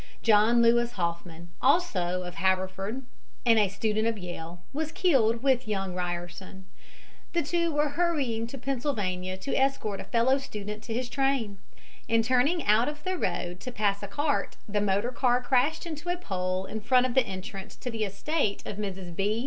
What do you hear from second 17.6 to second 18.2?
to the